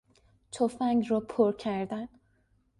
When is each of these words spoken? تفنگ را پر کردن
تفنگ 0.51 1.05
را 1.11 1.19
پر 1.19 1.51
کردن 1.55 2.07